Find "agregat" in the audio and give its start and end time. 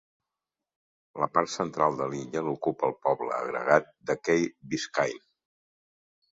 3.37-3.95